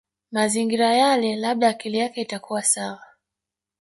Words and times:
Mazingira 0.31 0.93
yale 0.95 1.35
labda 1.35 1.67
akili 1.67 1.97
yake 1.97 2.21
itakuwa 2.21 2.63
sawa 2.63 3.03